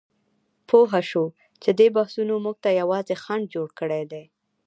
[0.69, 1.25] پوهه شو
[1.61, 4.23] چې دې بحثونو موږ ته یوازې خنډ جوړ کړی دی.